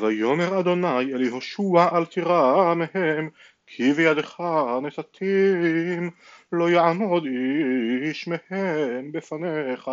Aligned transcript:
ויאמר 0.00 0.60
אדוני 0.60 1.14
אל 1.14 1.22
יהושע 1.22 1.88
אל 1.92 2.04
תירא 2.04 2.74
מהם 2.74 3.28
כי 3.66 3.92
בידך 3.92 4.40
נתתים 4.82 6.10
לא 6.52 6.70
יעמוד 6.70 7.24
איש 7.26 8.28
מהם 8.28 9.12
בפניך 9.12 9.90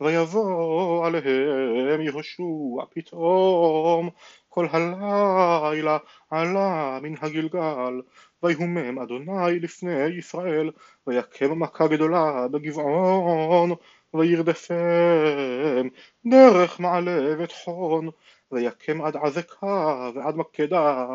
ויבוא 0.00 1.06
עליהם 1.06 2.00
יהושע 2.00 2.84
פתאום. 2.90 4.10
כל 4.48 4.66
הלילה 4.70 5.98
עלה 6.30 6.98
מן 7.02 7.14
הגלגל 7.20 8.00
ויהומם 8.42 8.98
אדוני 8.98 9.60
לפני 9.60 10.06
ישראל 10.18 10.70
ויקם 11.06 11.58
מכה 11.58 11.88
גדולה 11.88 12.48
בגבעון 12.48 13.70
וירדפם 14.14 15.88
דרך 16.26 16.80
מעלה 16.80 17.34
וטחון 17.38 18.10
ויקם 18.52 19.02
עד 19.02 19.16
עזקה 19.16 20.10
ועד 20.14 20.36
מקדה 20.36 21.06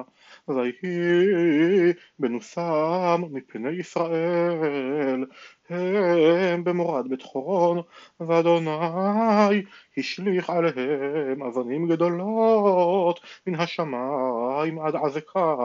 ויהי 0.48 1.94
בנוסם 2.20 3.22
מפני 3.32 3.70
ישראל. 3.70 5.26
הם 5.70 6.64
במורד 6.64 7.10
בית 7.10 7.22
חורון 7.22 7.82
ואדוני 8.20 9.64
השליך 9.98 10.50
עליהם 10.50 11.44
אבנים 11.44 11.88
גדולות 11.90 13.20
מן 13.48 13.56
השמיים 13.60 14.80
עד 14.80 14.96
עזקה 14.96 15.56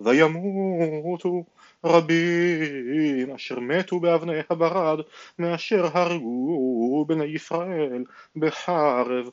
וימותו 0.00 1.44
רבים 1.84 3.30
אשר 3.34 3.60
מתו 3.60 4.00
באבני 4.00 4.40
הברד 4.50 5.00
מאשר 5.38 5.86
הרגו 5.92 7.04
בני 7.08 7.24
ישראל 7.24 8.04
בחרב 8.36 9.30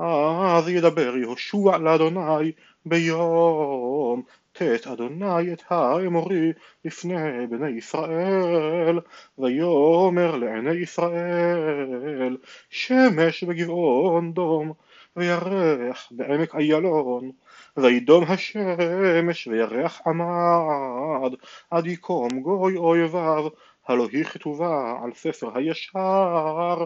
אז 0.00 0.68
ידבר 0.68 1.16
יהושע 1.16 1.78
לאדוני 1.78 2.52
ביום 2.86 4.22
תת 4.52 4.86
אדוני 4.86 5.52
את 5.52 5.62
האמורי 5.70 6.52
לפני 6.84 7.46
בני 7.50 7.70
ישראל 7.70 9.00
ויאמר 9.38 10.36
לעיני 10.36 10.72
ישראל 10.72 12.36
שמש 12.70 13.44
בגבעון 13.44 14.32
דום 14.32 14.72
וירח 15.16 16.08
בעמק 16.10 16.54
איילון 16.54 17.30
וידום 17.76 18.24
השמש 18.28 19.46
וירח 19.46 20.00
עמד 20.06 21.34
עד 21.70 21.86
יקום 21.86 22.40
גוי 22.40 22.76
אויביו 22.76 23.48
הלא 23.88 24.08
היא 24.12 24.24
כתובה 24.24 24.94
על 25.04 25.10
ספר 25.14 25.58
הישר 25.58 26.84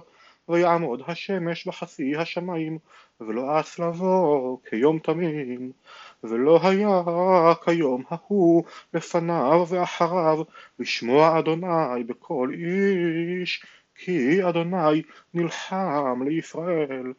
ויעמוד 0.48 1.02
השמש 1.06 1.66
בחצי 1.68 2.16
השמיים 2.16 2.78
ולא 3.20 3.60
אץ 3.60 3.78
לבוא 3.78 4.58
כיום 4.70 4.98
תמים 4.98 5.72
ולא 6.24 6.60
היה 6.62 7.02
כיום 7.64 8.02
ההוא 8.08 8.64
לפניו 8.94 9.66
ואחריו 9.68 10.42
לשמוע 10.78 11.38
אדוני 11.38 12.04
בכל 12.06 12.50
איש 12.54 13.66
כי 13.94 14.48
אדוני 14.48 15.02
נלחם 15.34 16.22
לישראל. 16.26 17.12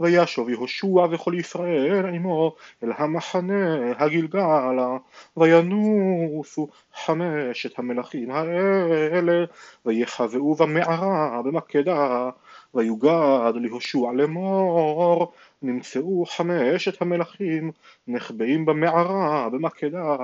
וישוב 0.00 0.48
יהושע 0.48 1.06
וכל 1.10 1.34
ישראל 1.38 2.06
עמו 2.14 2.56
אל 2.82 2.92
המחנה 2.96 3.92
הגלגלה 3.98 4.96
וינוסו 5.36 6.68
חמשת 6.94 7.78
המלכים 7.78 8.30
האלה 8.30 9.44
ויחבאו 9.86 10.54
במערה 10.54 11.42
במקדה 11.44 12.30
ויוגד 12.74 13.52
ליהושע 13.54 14.12
לאמור 14.14 15.32
נמצאו 15.62 16.24
חמשת 16.26 17.02
המלכים 17.02 17.70
נחבאים 18.08 18.66
במערה 18.66 19.48
במקדה 19.52 20.16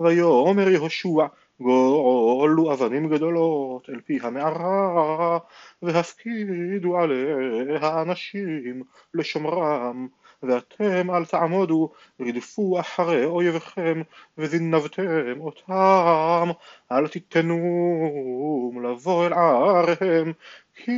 ויאמר 0.00 0.68
יהושע 0.68 1.26
גולו 1.60 2.72
אבנים 2.72 3.08
גדולות 3.08 3.90
אל 3.90 4.00
פי 4.00 4.18
המערה 4.22 5.38
והפקידו 5.82 6.98
עליה 6.98 8.02
אנשים 8.02 8.82
לשומרם 9.14 10.06
ואתם 10.42 11.10
אל 11.10 11.24
תעמודו 11.24 11.92
רדפו 12.20 12.80
אחרי 12.80 13.24
אויביכם 13.24 14.02
וזנבתם 14.38 15.40
אותם. 15.40 16.50
אל 16.92 17.08
תיתנו 17.08 17.60
לבוא 18.82 19.26
אל 19.26 19.32
עריהם 19.32 20.32
כי 20.76 20.92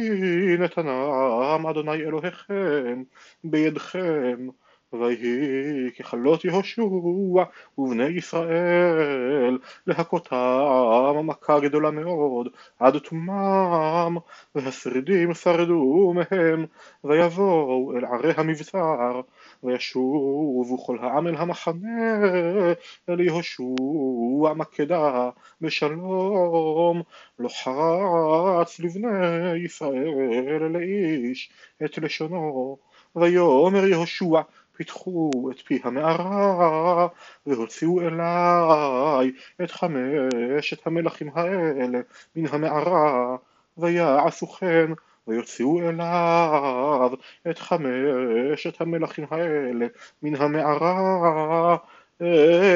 נתנם 0.59 1.66
אדוני 1.71 1.94
אלוהיכם 1.94 3.03
בידכם 3.44 4.49
ויהי 4.93 5.91
ככלות 5.99 6.44
יהושע 6.44 6.82
ובני 7.78 8.04
ישראל 8.04 9.59
להכותם 9.87 11.26
מכה 11.26 11.60
גדולה 11.60 11.91
מאוד 11.91 12.49
עד 12.78 12.98
תומם 12.98 14.16
והשרידים 14.54 15.34
שרדו 15.34 16.15
מהם 16.15 16.66
ויבואו 17.04 17.93
אל 17.97 18.04
ערי 18.04 18.32
המבצר 18.37 19.21
וישובו 19.62 20.78
כל 20.87 20.98
העם 21.00 21.27
אל 21.27 21.34
המחנה 21.37 22.16
אל 23.09 23.21
יהושע 23.21 24.54
מקדה 24.56 25.31
בשלום. 25.60 27.03
לא 27.38 27.48
חרץ 27.48 28.81
לבני 28.81 29.56
ישראל 29.65 30.62
לאיש 30.71 31.50
את 31.84 31.98
לשונו 31.98 32.78
ויאמר 33.16 33.87
יהושע 33.87 34.41
פיתחו 34.78 35.50
את 35.50 35.61
פי 35.61 35.81
המערה 35.84 37.09
והוציאו 37.47 38.00
אליי 38.00 39.33
את 39.62 39.71
חמשת 39.71 40.87
המלכים 40.87 41.31
האלה 41.34 42.00
מן 42.37 42.47
המערה 42.47 43.37
ויעשו 43.78 44.47
כן 44.47 44.91
ויוציאו 45.27 45.81
אליו 45.81 47.11
את 47.50 47.59
חמשת 47.59 48.81
המלכים 48.81 49.25
האלה 49.31 49.87
מן 50.22 50.34
המערה 50.34 51.77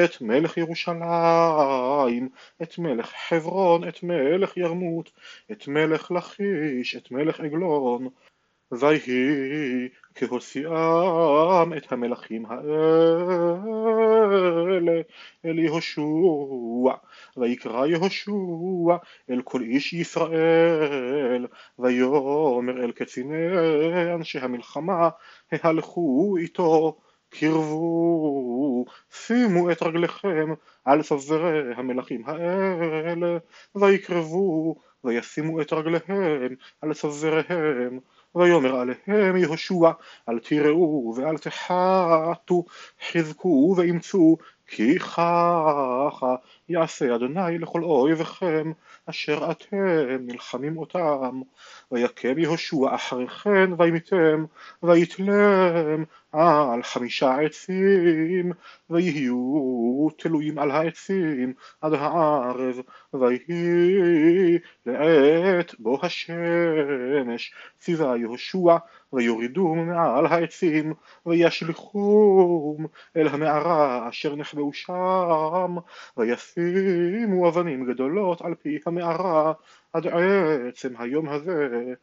את 0.05 0.21
מלך 0.21 0.57
ירושלים, 0.57 2.29
את 2.61 2.77
מלך 2.77 3.13
חברון, 3.29 3.87
את 3.87 4.03
מלך 4.03 4.57
ירמות, 4.57 5.11
את 5.51 5.67
מלך 5.67 6.11
לכיש, 6.11 6.95
את 6.95 7.11
מלך 7.11 7.39
עגלון, 7.39 8.07
ויהי 8.79 9.89
כהוציאם 10.15 11.73
את 11.77 11.91
המלכים 11.91 12.45
האלה 12.45 12.71
אל 15.45 15.59
יהושע 15.59 16.01
ויקרא 17.37 17.85
יהושע 17.85 18.31
אל 19.29 19.41
כל 19.41 19.61
איש 19.61 19.93
ישראל 19.93 21.47
ויאמר 21.79 22.83
אל 22.83 22.91
קציני 22.91 23.47
אנשי 24.15 24.39
המלחמה 24.39 25.09
ההלכו 25.51 26.35
איתו 26.37 26.97
קרבו 27.29 28.85
שימו 29.11 29.71
את 29.71 29.83
רגליכם 29.83 30.53
על 30.85 31.01
צווארי 31.03 31.75
המלכים 31.75 32.23
האלה 32.25 33.37
ויקרבו 33.75 34.75
וישימו 35.03 35.61
את 35.61 35.73
רגליהם 35.73 36.55
על 36.81 36.93
צוואריהם 36.93 37.99
ויאמר 38.35 38.75
עליהם 38.75 39.37
יהושע 39.37 39.91
אל 40.29 40.39
תיראו 40.39 41.13
ואל 41.17 41.37
תחתו 41.37 42.63
חזקו 43.11 43.75
ואמצו 43.77 44.37
כי 44.75 44.99
ככה 44.99 46.35
יעשה 46.69 47.15
אדוני 47.15 47.57
לכל 47.59 47.83
אויביכם 47.83 48.71
אשר 49.05 49.51
אתם 49.51 49.77
נלחמים 50.19 50.77
אותם. 50.77 51.41
ויקם 51.91 52.39
יהושע 52.39 52.95
אחרי 52.95 53.27
כן 53.27 53.69
וימיתם 53.77 54.45
ויתלם 54.83 56.03
על 56.31 56.83
חמישה 56.83 57.35
עצים 57.41 58.51
ויהיו 58.89 60.07
תלויים 60.17 60.59
על 60.59 60.71
העצים 60.71 61.53
עד 61.81 61.93
הערב 61.93 62.79
ויהי 63.13 64.59
לעת 64.85 65.79
בו 65.79 65.99
השמש. 66.03 67.53
ציווה 67.79 68.17
יהושע 68.17 68.77
ויורידו 69.13 69.75
מעל 69.75 70.25
העצים 70.25 70.93
וישליכום 71.25 72.85
אל 73.17 73.27
המערה 73.27 74.09
אשר 74.09 74.35
נחבאו 74.35 74.62
שם 74.73 75.75
וישימו 76.17 77.49
אבנים 77.49 77.85
גדולות 77.85 78.41
על 78.41 78.55
פי 78.55 78.79
המערה 78.85 79.53
עד 79.93 80.07
עצם 80.07 80.93
היום 80.99 81.29
הזה 81.29 81.93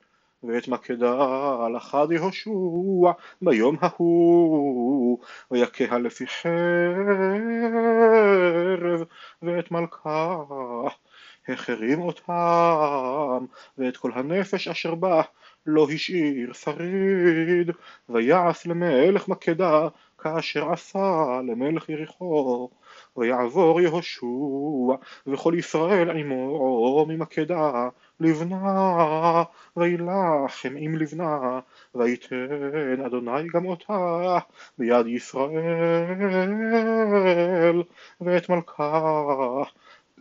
ואת 0.42 0.68
מקדה 0.68 1.68
לחד 1.76 2.12
יהושע 2.12 3.12
ביום 3.42 3.76
ההוא 3.80 5.18
ויקה 5.50 5.98
לפי 5.98 6.26
חרב 6.26 6.50
ואת 9.42 9.70
מלכה 9.70 10.36
החרים 11.48 12.00
אותם 12.00 13.44
ואת 13.78 13.96
כל 13.96 14.10
הנפש 14.14 14.68
אשר 14.68 14.94
בה 14.94 15.22
לא 15.66 15.86
השאיר 15.94 16.52
שריד 16.52 17.70
ויעש 18.08 18.66
למלך 18.66 19.28
מקדה 19.28 19.88
כאשר 20.22 20.72
עשה 20.72 21.40
למלך 21.46 21.88
יריחו 21.88 22.70
ויעבור 23.16 23.80
יהושע 23.80 24.26
וכל 25.26 25.54
ישראל 25.58 26.10
עמו 26.10 27.06
ממקדה 27.08 27.88
לבנה 28.20 29.42
וילחם 29.76 30.74
עם 30.76 30.96
לבנה 30.96 31.60
ויתן 31.94 33.04
אדוני 33.06 33.48
גם 33.54 33.66
אותה 33.66 34.38
ביד 34.78 35.06
ישראל 35.06 36.12
ואת 38.20 38.48
מלכה 38.48 39.62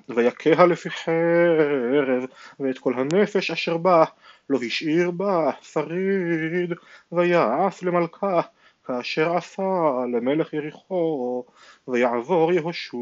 ויכהה 0.10 0.66
לפי 0.66 0.90
חרב 0.90 2.26
ואת 2.60 2.80
כל 2.80 2.94
הנפש 2.94 3.52
אשר 3.52 3.78
בה 3.78 4.06
לא 4.50 4.60
השאיר 4.66 5.12
בה 5.12 5.52
שריד 5.62 6.74
ויעש 7.12 7.84
למלכה 7.84 8.42
כאשר 8.90 9.38
עשה 9.38 9.92
למלך 10.14 10.54
יריחו 10.54 11.44
ויעבור 11.88 12.54
יהושע 12.54 12.98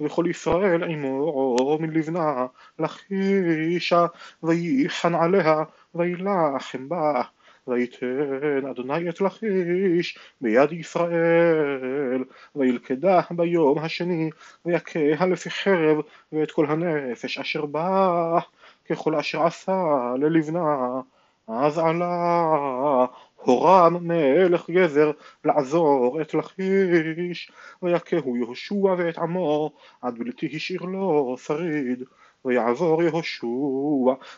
וכל 0.00 0.24
ישראל 0.30 0.84
עמו 0.84 1.78
מלבנה 1.80 2.46
לכישה 2.78 4.06
וייחן 4.42 5.14
עליה 5.14 5.62
וילחם 5.94 6.88
בה 6.88 7.22
ויתן 7.68 8.66
אדוני 8.70 9.08
את 9.08 9.20
לכיש 9.20 10.18
ביד 10.40 10.72
ישראל 10.72 12.24
וילכדה 12.56 13.20
ביום 13.30 13.78
השני 13.78 14.30
ויכה 14.64 15.26
לפי 15.26 15.50
חרב 15.50 15.98
ואת 16.32 16.50
כל 16.50 16.66
הנפש 16.66 17.38
אשר 17.38 17.66
בה 17.66 18.38
ככל 18.90 19.14
אשר 19.14 19.42
עשה 19.42 19.82
ללבנה 20.18 21.00
אז 21.48 21.78
עלה 21.78 23.06
הורם 23.44 24.08
מלך 24.08 24.70
גזר 24.70 25.10
לעזור 25.44 26.20
את 26.20 26.34
לכיש. 26.34 27.52
ויכהו 27.82 28.36
יהושע 28.36 28.74
ואת 28.74 29.18
עמו 29.18 29.72
עד 30.02 30.18
בלתי 30.18 30.56
השאיר 30.56 30.82
לו 30.82 31.36
שריד 31.38 32.02
ויעבור 32.44 33.02
יהושע 33.02 33.46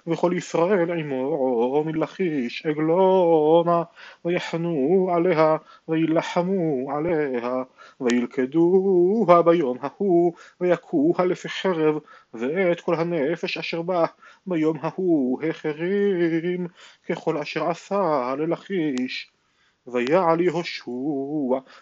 וכל 0.07 0.33
ישראל 0.37 0.99
עמו 0.99 1.85
מלכיש 1.87 2.67
עגלונה 2.67 3.83
ויחנו 4.25 5.09
עליה 5.15 5.57
וילחמו 5.89 6.91
עליה 6.97 7.63
וילכדוה 8.01 9.43
ביום 9.43 9.79
ההוא 9.81 10.33
ויכוה 10.61 11.25
לפי 11.25 11.49
חרב 11.49 11.99
ואת 12.35 12.81
כל 12.81 12.95
הנפש 12.95 13.59
אשר 13.59 13.83
בה 13.83 14.05
ביום 14.47 14.79
ההוא 14.81 15.43
החרים 15.43 16.67
ככל 17.09 17.39
אשר 17.39 17.71
עשה 17.71 18.35
ללכיש 18.39 19.31
ויעל 19.87 20.41
יהושע 20.41 20.91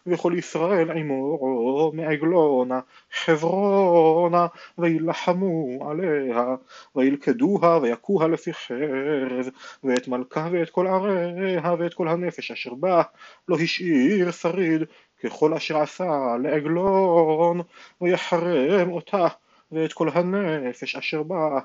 וכל 0.06 0.32
ישראל 0.38 0.90
עמו 0.90 1.92
מעגלונה 1.94 2.80
חברונה 3.12 4.46
וילחמו 4.78 5.90
עליה 5.90 6.56
וילכדוה 6.96 7.78
ויכוה 7.82 8.28
לפי 8.28 8.52
חרב 8.52 9.48
ואת 9.84 10.08
מלכה 10.08 10.48
ואת 10.52 10.70
כל 10.70 10.86
עריה 10.86 11.74
ואת 11.78 11.94
כל 11.94 12.08
הנפש 12.08 12.50
אשר 12.50 12.74
בה 12.74 13.02
לא 13.48 13.56
השאיר 13.56 14.30
שריד 14.30 14.82
ככל 15.22 15.54
אשר 15.54 15.78
עשה 15.78 16.36
לעגלון 16.42 17.60
ויחרם 18.00 18.90
אותה 18.90 19.26
ואת 19.72 19.92
כל 19.92 20.08
הנפש 20.08 20.96
אשר 20.96 21.22
בה 21.22 21.58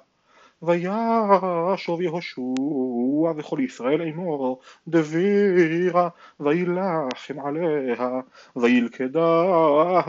וישוב 0.62 2.02
יהושע 2.02 2.42
וכל 3.38 3.60
ישראל 3.60 4.02
עמו 4.02 4.60
דבירה 4.88 6.10
וילחם 6.40 7.40
עליה 7.40 8.20
וילכדה 8.56 9.44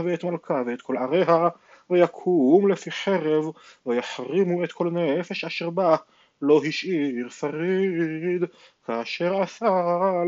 ואת 0.04 0.24
מלכה 0.24 0.62
ואת 0.66 0.82
כל 0.82 0.96
עריה 0.96 1.48
ויקום 1.90 2.68
לפי 2.68 2.90
חרב 2.90 3.44
ויחרימו 3.86 4.64
את 4.64 4.72
כל 4.72 4.90
נפש 4.90 5.44
אשר 5.44 5.70
בה 5.70 5.96
לא 6.42 6.60
השאיר 6.68 7.28
שריד 7.28 8.44
כאשר 8.86 9.42
עשה 9.42 9.70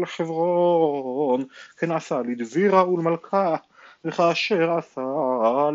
לחברון 0.03 1.45
כן 1.79 1.93
עשה 1.93 2.21
לדבירה 2.29 2.89
ולמלכה 2.89 3.57
וכאשר 4.05 4.71
עשה 4.79 5.01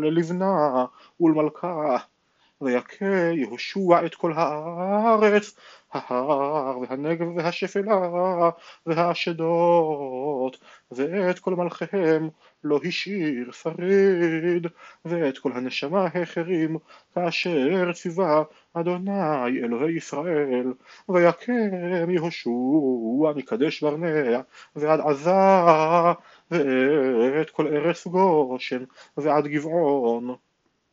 ללבנה 0.02 0.84
ולמלכה 1.20 1.96
ויכה 2.60 3.32
יהושע 3.34 4.06
את 4.06 4.14
כל 4.14 4.32
הארץ, 4.36 5.54
ההר 5.92 6.78
והנגב 6.78 7.26
והשפלה 7.36 8.50
והשדות, 8.86 10.58
ואת 10.90 11.38
כל 11.38 11.54
מלכיהם 11.54 12.28
לא 12.64 12.80
השאיר 12.84 13.52
שריד, 13.52 14.66
ואת 15.04 15.38
כל 15.38 15.52
הנשמה 15.52 16.06
החרים, 16.14 16.76
כאשר 17.14 17.92
ציווה 17.92 18.42
אדוני 18.74 19.58
אלוהי 19.64 19.96
ישראל, 19.96 20.72
ויקם 21.08 22.10
יהושע 22.10 23.32
מקדש 23.36 23.82
ברנע 23.82 24.40
ועד 24.76 25.00
עזה, 25.00 25.30
ואת 26.50 27.50
כל 27.50 27.66
ארץ 27.66 28.06
גושן 28.06 28.84
ועד 29.16 29.46
גבעון. 29.46 30.47